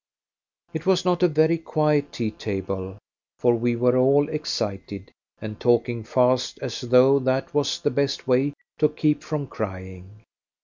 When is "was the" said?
7.53-7.91